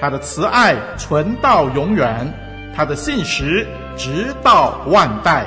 [0.00, 2.32] 他的慈爱存到永远，
[2.74, 5.46] 他的信实直到万代。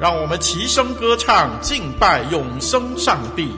[0.00, 3.52] 让我们齐声歌唱，敬拜永生上帝。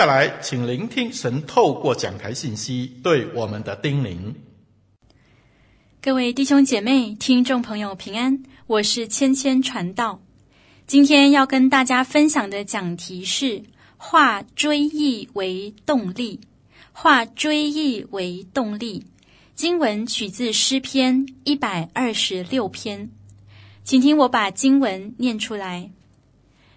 [0.00, 4.32] 下来请聆听神透过讲台信息对我们的叮咛。
[6.00, 10.22] 各位弟兄姐妹、听众朋友平安，我是芊芊传道。
[10.86, 13.62] 今天要跟大家分享的讲题是
[13.98, 16.40] 化追忆为动力，
[16.92, 19.04] 化追忆为动力。
[19.54, 23.10] 经文取自诗篇一百二十六篇，
[23.84, 25.90] 请听我把经文念出来。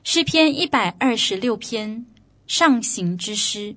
[0.03, 2.05] 诗篇一百二十六篇，
[2.47, 3.75] 上行之诗。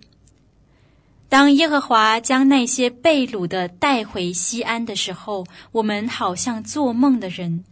[1.28, 7.64] 当耶和华将那些被掳的带回西安的时候，我们好像做梦的人；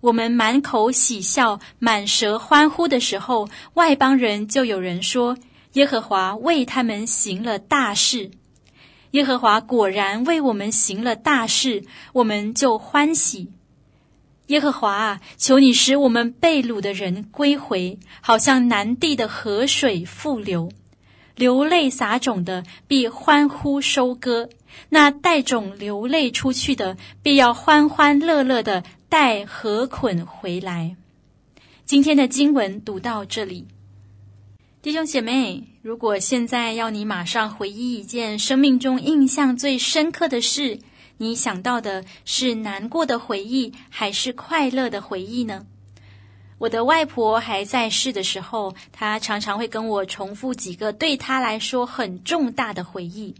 [0.00, 5.36] 我们满口喜笑、满舌欢呼的时候，外邦人就有人说：
[5.74, 8.30] 耶和华为他们行了大事。
[9.10, 11.84] 耶和华果然为我们行了大事，
[12.14, 13.50] 我们就欢喜。
[14.52, 20.70] 耶和华啊，求你使我们被掳的人归回，好像南地的河水复流。
[21.34, 24.50] 流泪撒种的必欢呼收割，
[24.90, 30.96] 那带种流泪出去的必要欢欢乐乐的带禾捆回来。
[31.86, 33.66] 今天的经文读到这里，
[34.82, 40.78] 弟兄姐妹，如果现在要你马上回忆一件生命中印象最深刻的事，
[41.22, 45.64] 你想到的是难过的回忆，还是快乐的回忆呢？
[46.58, 53.36] 我的外婆还在世的时候，她常常会跟我重复几个对她来说很重大的回忆，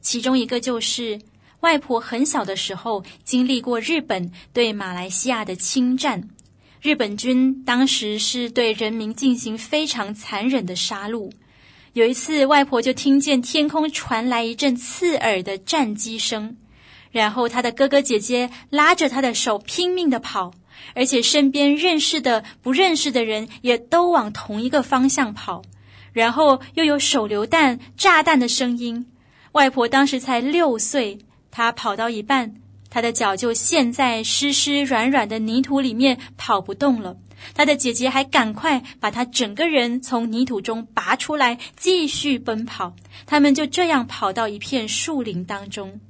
[0.00, 1.20] 其中一个就是
[1.58, 6.28] 外婆很小的时候经历过日本对马来西亚的侵占，
[6.80, 11.32] 日本军当时是对人民进行非常残忍的杀戮。
[11.94, 16.56] 有一次，外婆就听见天空传来一阵刺耳的战机声。
[17.14, 20.52] 然后他的哥哥姐姐拉着他的手拼命地跑，
[20.96, 25.62] 而且身边认识的、不认识的人也都往同一个方向跑。
[26.12, 29.06] 然后又有手榴弹、炸弹的声音。
[29.52, 31.18] 外婆当时才六岁，
[31.52, 32.56] 她跑到一半，
[32.90, 37.16] 她的脚就陷在湿湿软软的泥土里面，跑不动了。
[37.54, 42.96] 她的姐姐还赶快把她整个人从泥土中拔出来，继续奔跑。
[43.24, 46.00] 他们就这样跑到一片树林当中。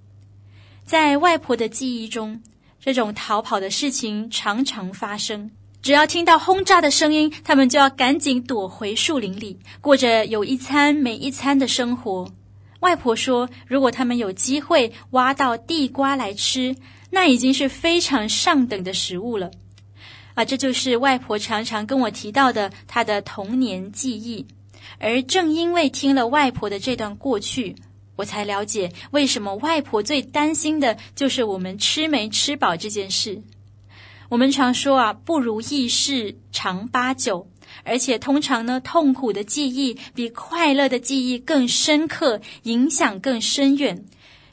[0.85, 2.43] 在外婆的记忆中，
[2.79, 5.51] 这种逃跑的事情常常发生。
[5.81, 12.31] 只要听到轰炸的声音，他们就要赶紧躲回树林里，过着有一餐没一餐的生活。
[12.81, 16.77] 外婆说，如果他们有机会挖到地瓜来吃，
[17.11, 19.51] 那已经是非常上等的食物了。
[20.35, 24.47] 啊，这就是外婆常常跟我提到的她的童年记忆。
[24.99, 27.75] 而正因为听了外婆的这段过去，
[28.17, 33.43] 我才了解为什么外婆最担心的就是我们吃没吃饱这件事。
[34.29, 37.49] 我们常说啊，不如意事常八九，
[37.85, 44.05] 而且通常呢，痛苦的记忆比快乐的记忆更深刻，影响更深远。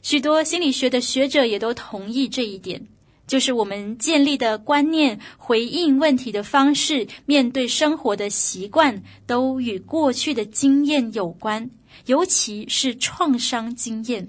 [0.02, 2.86] 许多心理学的学者也都同意这一点，
[3.26, 11.70] 就是我们建立的观念、回应问题的方式、面对生活的习惯，都与过去的经验有关。
[12.06, 14.26] 尤其是创伤经验，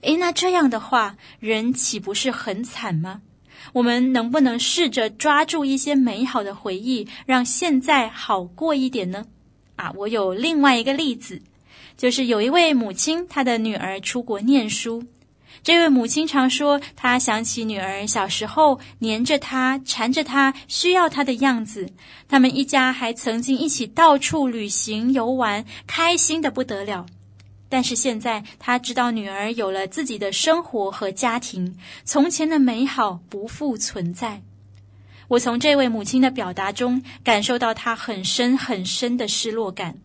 [0.00, 3.22] 诶，那这样的话，人岂不是很惨吗？
[3.72, 9.26] 我们能不能试着抓住一些美好的回忆，让现在好过一点呢？
[9.76, 11.42] 啊，我有另外一个例子，
[11.96, 15.02] 就是有一位母亲，她的女儿出国念书。
[15.66, 21.90] 这位母亲常说，她想起女儿小时候黏着她、缠着她、需要她的样子。
[22.28, 27.04] 他们一家还曾经一起到处旅行游玩，开心的不得了。
[27.68, 34.42] 但是现在，她知道女儿有了自己的生活和家庭，从前的美好不复存在。
[35.26, 39.98] 我从这位母亲的表达中，感受到她很深很深的失落感。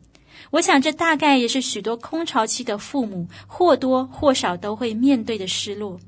[0.51, 6.00] 我想，这大概也是许多空巢期的父母或多或少都会面对的失落。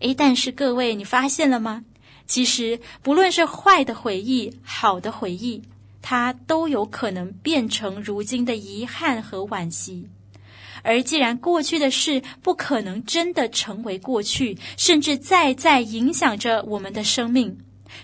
[0.00, 1.84] 诶，但是各位，你发现了吗？
[2.26, 5.62] 其实，不论是坏的回忆、好的回忆，
[6.00, 10.08] 它都有可能变成如今的遗憾和惋惜。
[10.82, 17.58] 而既然过去的事不可能真的成为过去，甚至再再影响着我们的生命，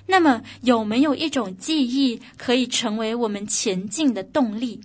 [0.06, 4.80] 那么有没有一种记忆可以成为我们前进的动力？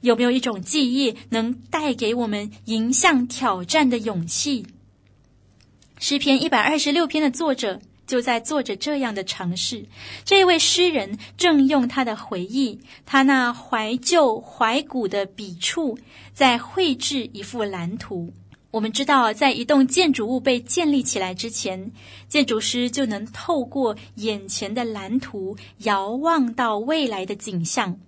[0.00, 4.66] 有没有一种记忆能带给我们迎向挑战的勇气？
[5.98, 9.84] 诗篇一百二十六篇的作者就在做着这样的尝试。
[10.24, 15.98] 这位诗人正用他的回忆，他那怀旧怀古的笔触，
[16.32, 18.32] 在绘制一幅蓝图。
[18.70, 21.90] 我们知道，在一栋建筑物被建立起来之前，
[22.28, 27.98] 建筑师就能透过眼前的蓝图，遥望到未来的景象。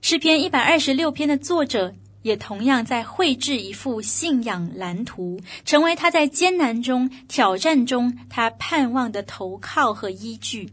[0.00, 10.70] 诗篇一百二十六篇的作者也同样在绘制一幅信仰蓝图，成为他在艰难中、挑战中他盼望的投靠和依据。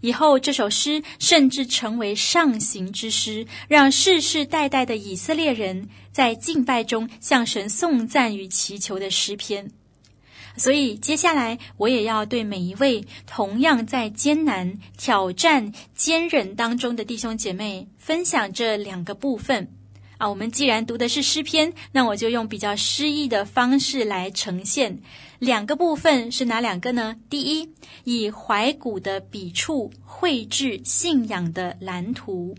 [0.00, 9.70] 以后，这首诗甚至成为上行之诗，让世世代代的以色列人在敬拜中向神颂赞与祈求的诗篇。
[10.56, 19.68] 所以，接下来我也要对每一位同样在艰难、挑战、坚忍当中的弟兄姐妹分享这两个部分。
[20.18, 25.00] 啊，我们既然读的是诗篇，那我就用比较诗意的方式来呈现。
[25.38, 27.16] 两个部分是哪两个呢？
[27.28, 27.68] 第一，
[28.04, 32.54] 以怀古的笔触绘制信仰的蓝图；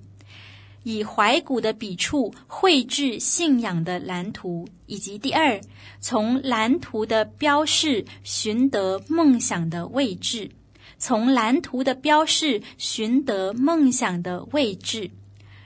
[0.87, 5.59] 以怀古的笔触绘制信仰的蓝图，以及第二，
[5.99, 10.51] 从蓝图的标示寻得梦想的位置；
[10.97, 15.11] 从蓝图的标示寻得梦想的位置。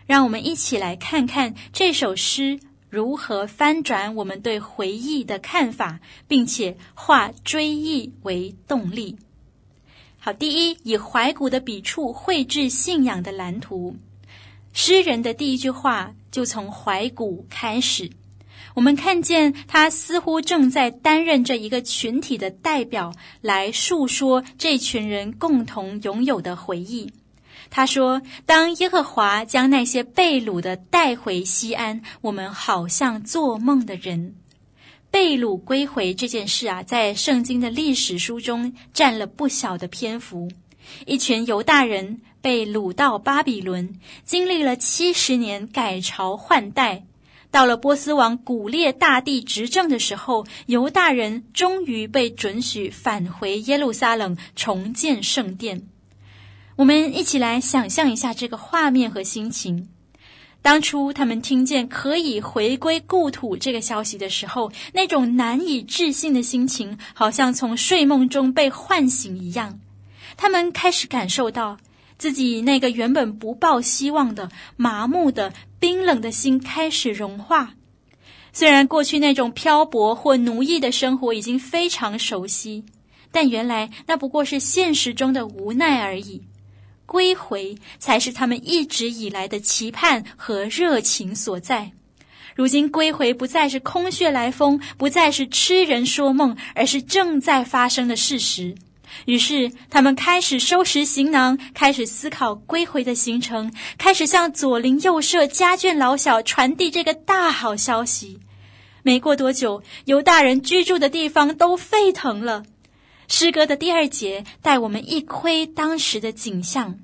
[0.08, 2.60] 让我们一起来看看这首诗
[2.90, 9.18] 如何翻转我们对回忆的看法，并且化追忆为动力。
[10.18, 13.98] 好，第一，以怀古的笔触绘制信仰的蓝图。
[14.74, 18.10] 诗人的第一句话就从怀古开始。
[18.74, 27.12] 我们看见他似乎正在担任着一个群体的代表，来述说这群人共同拥有的回忆。
[27.70, 34.36] 他说：“当耶和华将那些被掳的带回西安，我们好像做梦的人。
[35.10, 40.50] 被掳归回这件事啊，在圣经的历史书中占了不小的篇幅。
[41.06, 47.04] 一群犹大人被掳到巴比伦，经历了七十年改朝换代，
[47.52, 55.84] 到了波斯王古列大帝执政的时候，犹大人终于被准许返回耶路撒冷，重建圣殿。”
[56.78, 59.90] 我们一起来想象一下这个画面和心情。
[60.64, 69.80] 当初他们听见可以回归故土这个消息的时候，那种难以置信的心情，好像从睡梦中被唤醒一样。
[70.38, 71.78] 他们开始感受到
[72.22, 77.74] 自己那个原本不抱希望的、麻木的、冰冷的心开始融化。
[78.54, 82.86] 虽然过去那种漂泊或奴役的生活已经非常熟悉，
[83.32, 86.44] 但原来那不过是现实中的无奈而已。
[87.08, 91.92] 归回才是他们一直以来的期盼和热情所在。
[92.54, 98.75] 如今归回不再是空穴来风，不再是痴人说梦，而是正在发生的事实。
[99.25, 108.39] 于是他们开始收拾行囊，开始思考归回的行程，开始向左邻右舍、家眷老小传递这个大好消息。
[109.03, 112.63] 没过多久，犹大人居住的地方都沸腾了。
[113.27, 117.00] 诗歌的第二节带我们一窥当时的景象，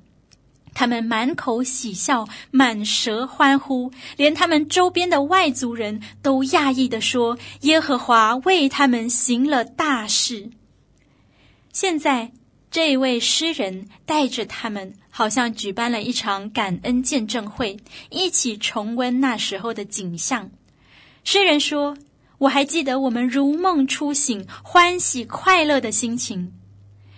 [0.74, 10.50] 他们满口喜笑，满舌欢呼，连他们周边的外族人都讶异地说：“耶和华为他们行了大事。”
[11.80, 12.32] 现在，
[12.72, 17.76] 这位诗人带着他们，好像举办了一场感恩见证会，
[18.10, 20.50] 一起重温那时候的景象。
[21.22, 21.96] 诗人说。
[22.38, 26.52] 我还记得我们如梦初醒、欢喜快乐的心情。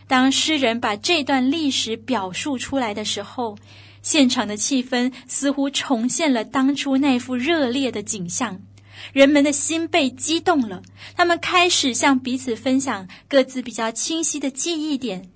[0.06, 3.56] 当诗人把这段历史表述出来的时候，
[4.02, 8.60] 现场的气氛似乎重现了当初那幅热烈的景象。
[9.12, 10.82] 人们的心被激动了，
[11.16, 15.28] 他们开始向彼此分享各自比较清晰的记忆点。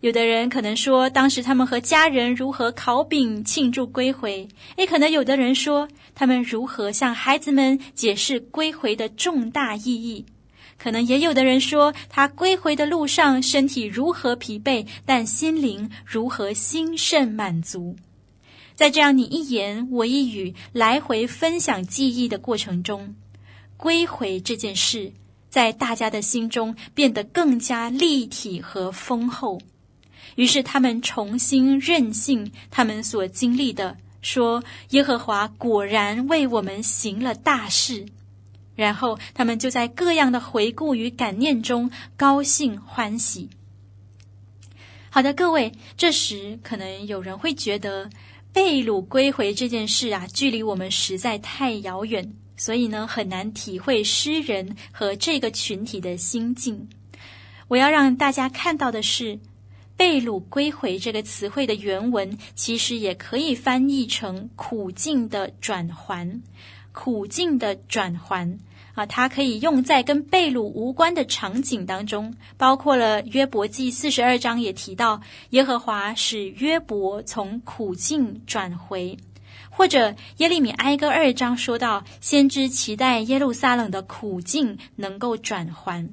[0.00, 4.46] 有的人可能说，当时他们和家人如何烤饼庆祝归回；
[4.76, 10.24] 也可能有的人说，他们如何向孩子们解释归回的重大意义。
[10.78, 17.96] 可能也有的人说，他归回的路上身体如何疲惫，但心灵如何兴盛满足。
[18.78, 23.16] 在这样你一言我一语来回分享记忆的过程中，
[23.76, 25.12] 归回这件事
[25.50, 29.60] 在大家的心中变得更加立体和丰厚。
[30.36, 38.06] 于是他们重新任性他们所经历的，说耶和华果然为我们行了大事。
[38.76, 43.50] 然后他们就在各样的回顾与感念中高兴欢喜。
[45.10, 48.08] 好的，各位，这时可能有人会觉得
[48.52, 56.88] 被掳归回这件事啊，距离我们实在太遥远，所以呢，很难体会诗人和这个群体的心境。
[57.68, 59.38] 我要让大家看到的是。
[59.98, 66.40] 被掳归回这个词汇的原文，其实也可以翻译成苦境的转环，
[66.92, 68.60] 苦境的转环
[68.98, 79.16] 啊，它可以用在跟被掳无关的场景当中，包括了约伯记四十二章也提到，耶和华使约伯从苦境转回，
[79.70, 86.12] 或者耶利米哀歌二章说到，先知期待耶路撒冷的苦境能够转还。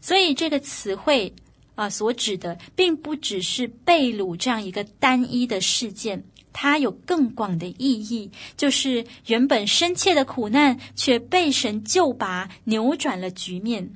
[0.00, 1.32] 所以这个词汇
[1.76, 6.24] 啊，所指的并不只是被掳这样一个单一的事件。
[6.60, 13.92] 它有更广的意义，就是原本深切的苦难却被神救拔，扭转了局面。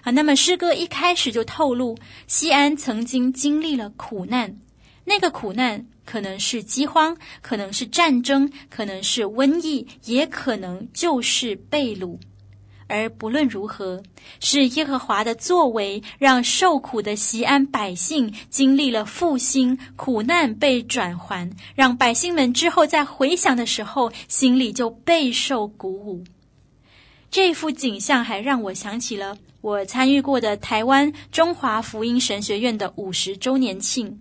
[0.00, 4.56] 啊，那么诗歌一开始就透露，西安曾经经历了苦难，
[5.04, 12.18] 那个苦难可能是饥荒，可能是战争，可能是瘟疫，也可能就是被掳。
[12.86, 14.02] 而不论如何，
[14.40, 26.24] 是耶和华的作为，让受苦的西安百姓经历了复兴，苦难被转还，让百姓们之后在回想的时候，心里就备受鼓舞。
[27.30, 34.20] 这幅景象还让我想起了我参与过的台湾中华福音神学院的五十周年庆。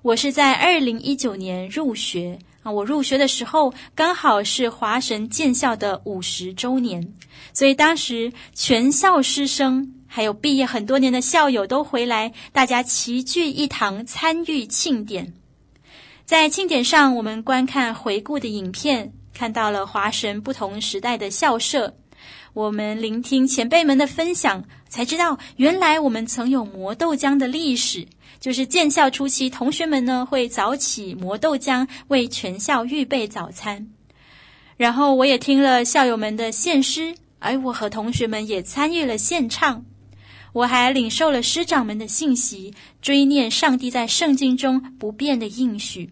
[0.00, 2.38] 我是在二零一九年入学。
[2.70, 7.12] 我入学的时候刚好是华神建校的五十周年，
[7.52, 15.34] 所以当时全校师生还有毕业很多年的校友都回来，大家齐聚一堂参与庆典。
[16.24, 21.96] 在庆典上，我们观看回顾的影片，看到了华神不同时代的校舍。
[22.54, 28.06] 我们聆听前辈们的分享，才知道原来我们曾有磨豆浆的历史。
[28.40, 33.88] 就是建校初期，同学们呢会早起磨豆浆，为全校预备早餐。
[34.76, 39.84] 然后我也听了校友们的献诗，而我和同学们也参与了献唱。
[40.52, 46.10] 我还领受了师长们的信息，追念上帝在圣经中不变的应许。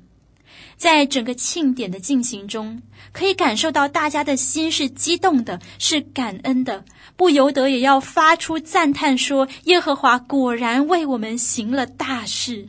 [0.76, 6.84] 在整个庆典的进行中，可以感受到大家的心是激动的，是感恩的，
[7.16, 12.66] 不由得也要发出赞叹说：“耶和华果然为我们行了大事。”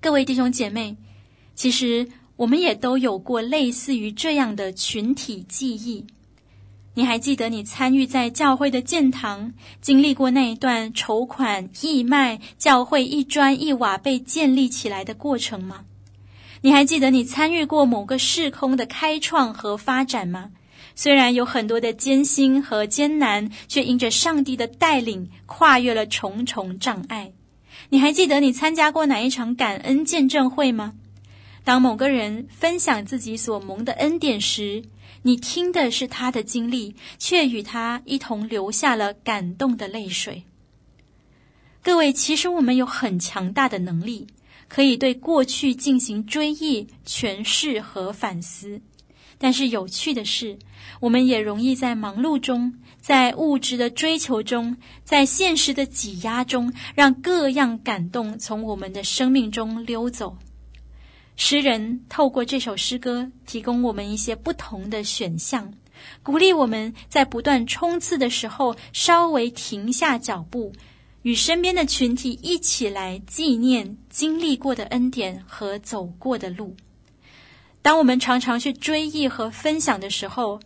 [0.00, 0.96] 各位弟兄姐妹，
[1.54, 6.06] 其实我们也都有过类似于这样的群体记忆。
[6.94, 15.84] 你还记得你参与在教会的建堂，经历过那一段筹款义卖、教会一砖一瓦被建立起来的过程吗？
[16.66, 20.50] 你还记得你参与过某个时空的开创和发展吗？
[20.96, 27.30] 虽然有很多的艰辛和艰难，却因着上帝的带领，跨越了重重障碍。
[27.90, 30.94] 你还记得你参加过哪一场感恩见证会吗？
[31.62, 34.82] 当某个人分享自己所蒙的恩典时，
[35.22, 40.42] 你听的是他的经历，却与他一同流下了感动的泪水。
[41.80, 44.26] 各位，其实我们有很强大的能力。
[44.68, 48.80] 可以对过去进行追忆、诠释和反思，
[49.38, 50.58] 但是有趣的是，
[51.00, 60.36] 我们也容易在忙碌中、在物质的追求中、在现实的挤压中，让各样感动从我们的生命中溜走。
[61.36, 65.74] 诗人透过这首诗歌，提供我们一些不同的选项，
[66.22, 70.72] 鼓励我们在不断冲刺的时候，稍微停下脚步。
[71.26, 76.76] 与身边的群体一起来纪念经历过的恩典和走过的路。
[77.82, 80.60] 当我们常常去追忆和分享的时候，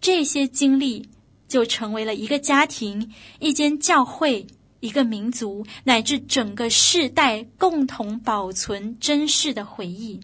[0.00, 1.10] 这些经历
[1.46, 4.46] 就成为了一个家庭、一间教会、
[4.80, 10.18] 一个民族，乃至整个世代共同保存珍视的回忆。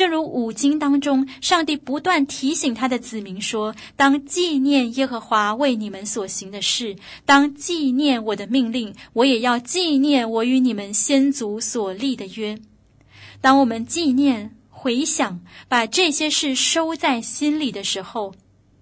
[0.00, 12.58] 正如五经当中，上帝不断提醒他的子民说：“当纪念耶和华为你们所行的事，当纪念我的命令，我也要纪念我与你们先祖所立的约。”
[13.42, 18.32] 当我们纪念、回想，把这些事收在心里的时候，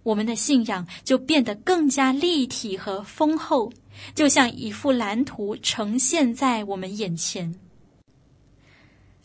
[0.05, 3.73] 我们的信仰就变得更加立体和丰厚，
[4.15, 7.53] 就像一幅蓝图呈现在我们眼前。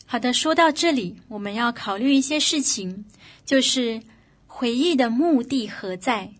[0.06, 3.04] 好的，说到这里，我们要考虑一些事情，
[3.44, 4.02] 就是
[4.46, 6.34] 回忆的目的何在？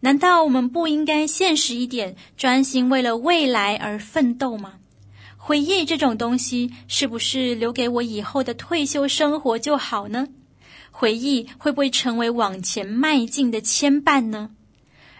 [0.00, 4.74] 难道我们不应该现实一点，专心为了未来而奋斗吗？
[5.36, 10.26] 回忆这种东西，是不是留给我以后的退休生活就好呢？
[10.90, 14.50] 回忆会不会成为往前迈进的牵绊呢？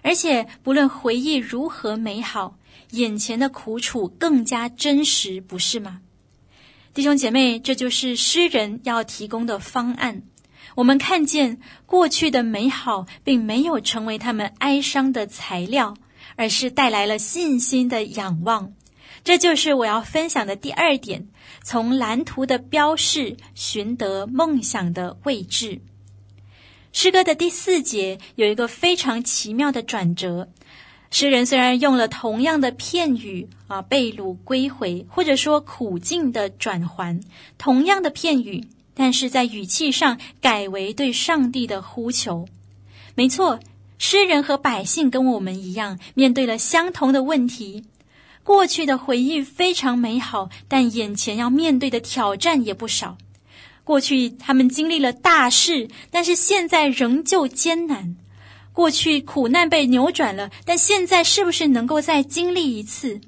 [0.02, 2.56] 而且，不论回忆如何美好，
[2.90, 6.00] 眼前的苦楚更加真实，不是吗？
[6.94, 10.24] 弟兄姐妹，这就是诗人要提供的方案。
[10.74, 15.96] 我们看见过去的美好，并没有成为他们哀伤的材料，
[16.36, 18.74] 而是带来了信心的仰望。
[19.24, 21.28] 这就是我要分享的第二点：
[21.64, 25.80] 从蓝图的标示寻得梦想的位置。
[26.92, 30.50] 诗歌的第四节有一个非常奇妙的转折。
[31.12, 37.20] 诗人虽然用了同样的片语啊，被掳归回，或者说苦境的转还，
[37.58, 42.48] 同样的片语，但是在语气上改为对上帝的呼求。
[43.14, 43.60] 没错，
[43.98, 47.84] 诗人和百姓跟我们一样，面对了相同的问题。
[48.42, 53.18] 过去的回忆非常美好，但眼前要面对的挑战也不少。
[53.84, 58.16] 过去他们经历了大事，但是现在仍旧艰难。
[58.72, 63.20] 过去苦难被扭转了，但现在是不是能够再经历一次？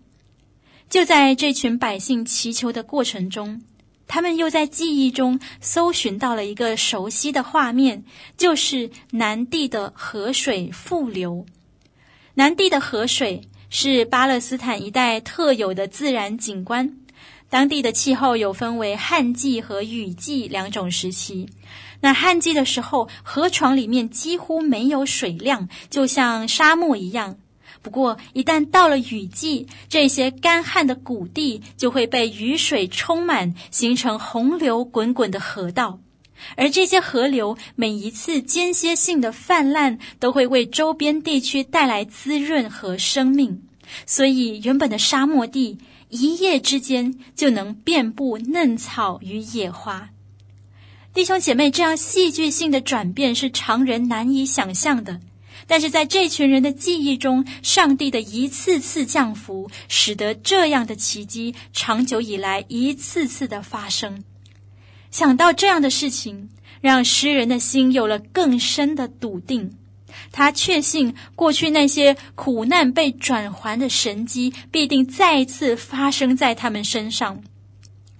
[0.88, 3.62] 就在这群百姓祈求的过程中，
[4.06, 8.04] 他们又在记忆中搜寻到了一个熟悉的画面，
[8.36, 11.44] 就是南地的河水复流。
[12.34, 16.96] 南地的河水是巴勒斯坦一带特有的自然景观，
[17.48, 21.48] 当地的气候有分为旱季和雨季两种时期。
[22.04, 27.38] 那旱季的时候，河床里面几乎没有水量，就像沙漠一样。
[27.80, 35.98] 不过，一旦到了雨季，这些干旱的谷地就会被雨水充满，形成洪流滚滚的河道。
[36.56, 43.62] 而这些河流每一次间歇性的泛滥，都会为周边地区带来滋润和生命。
[44.04, 45.78] 所以，原本的沙漠地
[46.10, 50.10] 一夜之间就能遍布嫩草与野花。
[51.14, 55.20] 弟兄姐妹，这样戏剧性的转变是常人难以想象的。
[55.68, 64.24] 但是在这群人的记忆中，上帝的一次次降福，使得这样的奇迹长久以来一次次的发生。
[65.12, 66.50] 想到这样的事情，
[66.80, 69.78] 让诗人的心有了更深的笃定。
[70.32, 77.44] 他确信过去那些苦难被转还的神迹，必定再次发生在他们身上。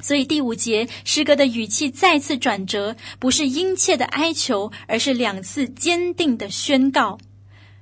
[0.05, 7.17] 所以第五节诗歌的语气再次转折，不是殷切的哀求，而是两次坚定的宣告：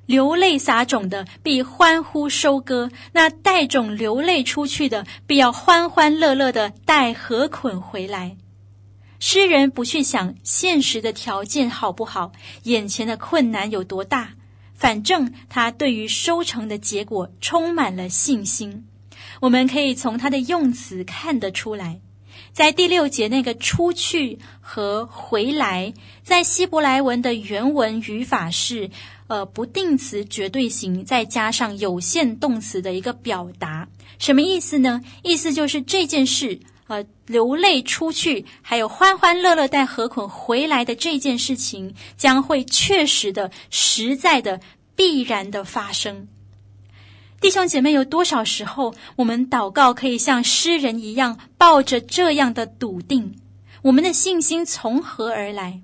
[0.07, 8.37] 流泪撒种的必欢呼收割，那带种流泪出去的必要欢欢乐乐的带禾捆回来。
[9.19, 12.31] 诗人不去想现实的条件好不好，
[12.63, 14.35] 眼前的困难有多大，
[14.75, 18.87] 反正他对于收成的结果充满了信心。
[19.41, 22.01] 我们可以从他的用词看得出来。
[22.53, 28.91] 在第六节那个“出去”和“回来”，在希伯来文的原文语法是，
[29.27, 33.89] 呃，不定词绝对型，再加上有限动词的一个表达。
[34.19, 35.01] 什么意思呢？
[35.23, 44.61] 意思就是这件事，呃，流泪出去，还有欢欢乐乐带何捆回来的这件事情，将会确实的、实在的、
[44.95, 46.29] 必然的发生。
[47.43, 53.35] 弟兄姐妹，有多少时候我们祷告可以像诗人一样，抱着这样的笃定？
[53.83, 55.81] 我们的信心从何而来？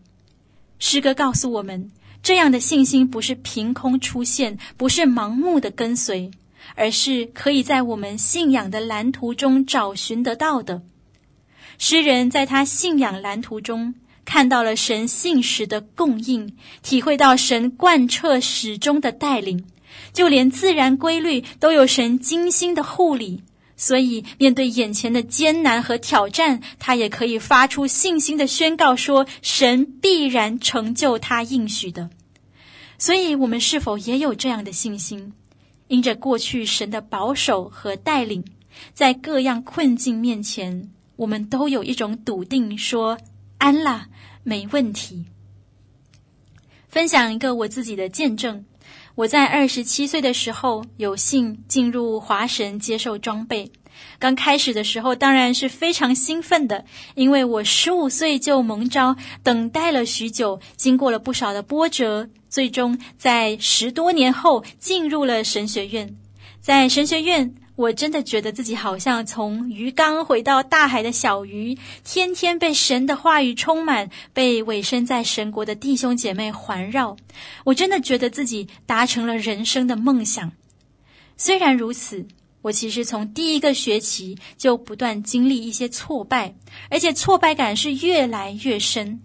[0.78, 1.90] 诗歌告诉我们，
[2.22, 6.30] 这样的信心不是凭空出现，不是盲目的跟随，
[6.76, 10.82] 而是可以在我们信仰的蓝图中找寻得到的。
[11.76, 19.64] 诗人在他信仰蓝图中看到了神信实的供应，体会到神贯彻始终的带领。
[20.12, 23.42] 就连自然规律都有神精心的护理，
[23.76, 32.10] 所以面对眼前的艰难和挑战，他也可以发出信心的宣告说：神必然成就他应许的。
[32.98, 35.32] 所以，我们是否也有这样的信心？
[35.86, 38.44] 因着过去神的保守和带领，
[38.92, 43.16] 在各样困境面前，我们都有一种笃定说，
[43.58, 44.08] 安啦，
[44.42, 45.24] 没问题。
[46.88, 48.64] 分享一个我自己的见证。
[49.18, 53.72] 我在二十七岁的时候有幸进入华神接受装备。
[54.20, 56.84] 刚开始的时候当然是非常兴奋的，
[57.16, 66.16] 因为我十五岁就蒙召，等待了许久，经过了不少的波折，最终在十多年后进入了神学院。
[66.60, 77.16] 在神学院，我真的觉得自己好像从鱼缸回到大海的小鱼，天天被神的话语充满，被委身在神国的弟兄姐妹环绕。
[77.62, 80.50] 我真的觉得自己达成了人生的梦想。
[81.36, 82.26] 虽然如此，
[82.62, 86.56] 我其实从第一个学期就不断经历一些挫败，
[86.90, 89.20] 而且挫败感是越来越深。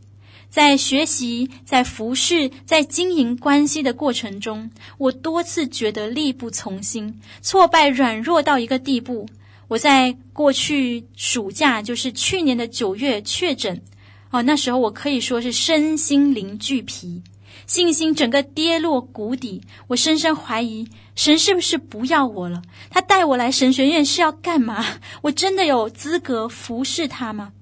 [0.54, 9.28] 在学习、在服侍、在经营关系的过程中，我多次觉得力不从心，挫败软弱到一个地步。
[9.68, 13.82] 我在过去暑假，就是去年的九月确诊，
[14.30, 17.24] 哦，那时候我可以说是身心灵俱疲，
[17.66, 19.64] 信心整个跌落谷底。
[19.88, 22.62] 我深深怀疑神是不是不要我了？
[22.92, 24.86] 他带我来神学院是要干嘛？
[25.24, 27.54] 我真的有资格服侍他吗？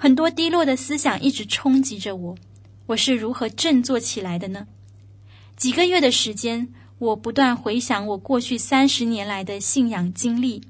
[0.00, 2.36] 很多低落的思想一直冲击着我，
[2.86, 4.68] 我是如何振作起来的呢？
[5.56, 6.68] 几个月的时间，
[7.00, 10.62] 我不断回想我过去三十年来的信仰经历，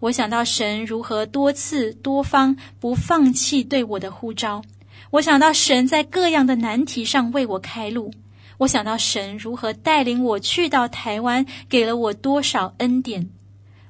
[0.00, 4.62] 我想到神如何多次多方不放弃对我的呼召，
[5.10, 8.10] 我想到神在各样的难题上为我开路，
[8.56, 13.28] 我想到神如何带领我去到台湾，给了我多少恩典。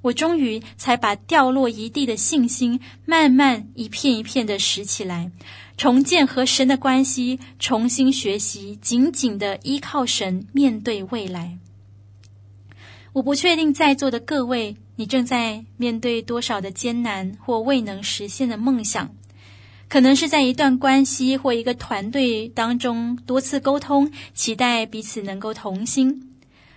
[0.02, 5.30] 我终于才把掉落一地的信心，慢慢一片一片的拾起来，
[5.76, 11.58] 重建和神的关系，重新学习，紧紧的依靠神，面对未来。
[13.12, 19.14] 我不确定在座的各位，你正在面对多少的艰难或未能实现的梦想，
[19.88, 26.31] 可能是在一段关系或一个团队当中多次沟通，期待彼此能够同心。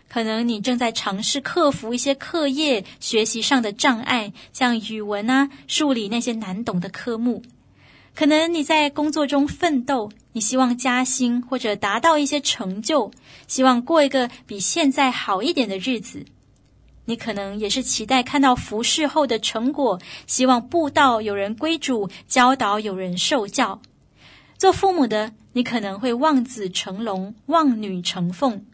[0.07, 7.43] 可能你正在尝试克服一些课业学习上的障碍，像语文啊、数理那些难懂的科目。
[8.13, 13.11] 可能你在工作中奋斗，你希望加薪或者达到一些成就，
[13.45, 16.25] 希望过一个比现在好一点的日子。
[17.07, 23.81] 你可能也是期待看到服侍后的成果，希望布道有人归主，教导有人受教。
[24.57, 28.65] 做父母的，你可能会望子成龙，望女成凤。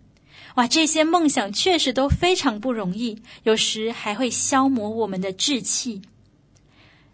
[0.56, 6.02] 哇，这些梦想确实都非常不容易，有时还会消磨我们的志气。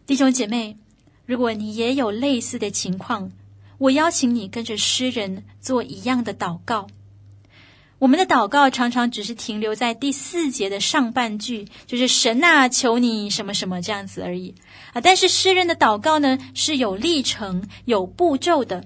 [0.06, 0.78] 弟兄姐妹，
[1.26, 3.32] 如果你也有类似的情况，
[3.78, 6.88] 我邀请你跟着诗人做一样的祷告。
[8.00, 14.54] 我们的祷告常常只是停留在第四节的上半句，就是“神啊，求你什么什么”这样子而已
[14.94, 15.02] 啊。
[15.02, 18.86] 但是诗人的祷告呢，是有历程、有步骤的。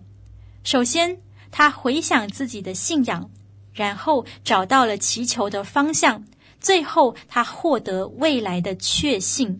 [0.63, 1.17] 首先，
[1.51, 3.29] 他回想自己的信仰。
[3.73, 6.23] 然后找到了祈求的方向，
[6.59, 9.59] 最后他获得未来的确信。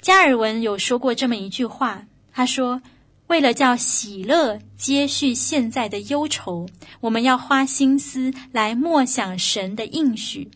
[0.00, 2.82] 加尔文有说过这么一句话，他说
[3.26, 6.68] ：“为了叫喜乐接续现在的忧愁，
[7.00, 10.50] 我们要花心思来默想神的应许。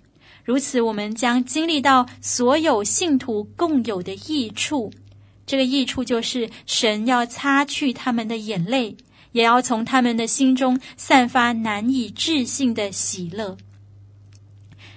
[0.45, 4.93] 如此，我们将经历到所有信徒共有的益处。
[5.47, 8.97] 这个益处就是神要擦去他们的眼泪。”
[9.33, 13.57] 也要从他们的心中散发难以置信的喜乐。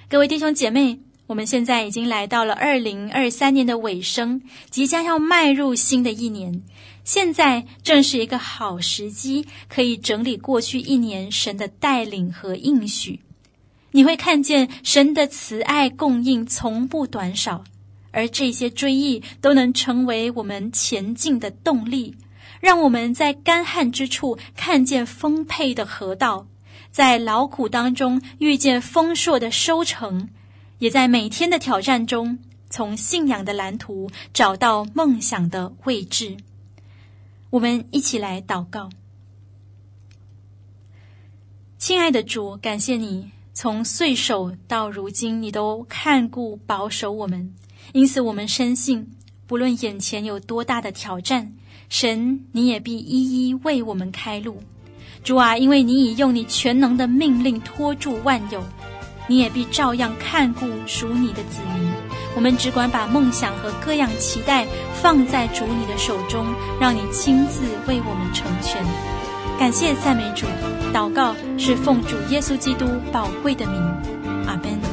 [0.09, 6.61] 各位弟兄姐妹，我们现在已经来到了二零二三年的尾声，即将要迈入新的一年。
[7.03, 13.19] 现在正是一个好时机，可以整理过去一年神的带领和应许。
[13.91, 17.63] 你会看见神的慈爱供应从不短少，
[18.11, 22.15] 而这些追忆都能成为我们前进的动力。
[22.63, 26.47] 让我们在干旱之处看见丰沛的河道，
[26.91, 30.29] 在劳苦当中遇见丰硕的收成，
[30.79, 36.37] 也在每天的挑战中，从信仰的蓝图找到梦想的位置。
[37.49, 38.89] 我们一起来祷告。
[41.77, 47.53] 亲爱的主，感谢你从岁首到如今，你都看顾保守我们，
[47.91, 51.53] 因此我们深信，不论眼前有多大的挑战。
[51.89, 54.63] 神，你也必一一为我们开路。
[55.23, 58.63] 主啊，因为你已用你全能的命令托住万有，
[59.27, 61.91] 你也必照样看顾属你的子民。
[62.35, 64.65] 我们只管把梦想和各样期待
[65.01, 66.47] 放在主你的手中，
[66.79, 68.83] 让你亲自为我们成全。
[69.59, 70.47] 感谢赞美主，
[70.91, 73.75] 祷告是奉主耶稣基督宝贵的名，
[74.47, 74.92] 阿门。